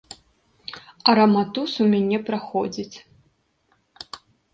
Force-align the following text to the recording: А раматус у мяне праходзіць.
А 1.11 1.13
раматус 1.19 1.71
у 1.85 1.89
мяне 1.93 2.17
праходзіць. 2.31 2.97